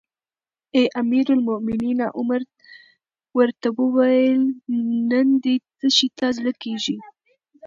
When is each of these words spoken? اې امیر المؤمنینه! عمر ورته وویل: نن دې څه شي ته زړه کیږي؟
اې 0.75 0.83
امیر 1.01 1.25
المؤمنینه! 1.35 2.05
عمر 2.17 2.41
ورته 3.37 3.67
وویل: 3.79 4.41
نن 5.09 5.27
دې 5.43 5.55
څه 5.77 5.87
شي 5.97 6.07
ته 6.17 6.25
زړه 6.37 6.51
کیږي؟ 6.63 6.97